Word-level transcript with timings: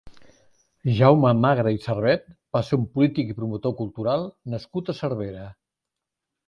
Jaume 0.99 1.33
Magre 1.41 1.73
i 1.75 1.81
Servet 1.83 2.25
va 2.57 2.63
ser 2.71 2.81
un 2.81 2.89
polític 2.97 3.31
i 3.35 3.39
promotor 3.43 3.77
cultural 3.83 4.27
nascut 4.57 4.93
a 4.95 4.99
Cervera. 5.03 5.49